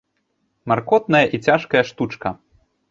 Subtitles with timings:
[0.73, 2.37] Маркотная і цяжкая штучка.